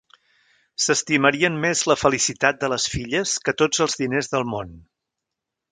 S'estimarien 0.85 1.59
més 1.65 1.83
la 1.91 1.97
felicitat 2.05 2.59
de 2.65 2.73
les 2.75 2.89
filles 2.95 3.35
que 3.47 3.57
tots 3.65 3.87
els 3.87 4.03
diners 4.05 4.35
del 4.35 4.53
món. 4.55 4.75